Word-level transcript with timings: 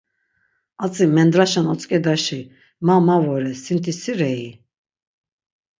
Atzi 0.83 1.05
mendraşen 1.15 1.65
otzǩedaşi 1.73 2.41
ma 2.85 2.95
ma 3.05 3.15
vore 3.23 3.53
sinti 3.63 3.93
si 4.01 4.11
rei? 4.19 4.45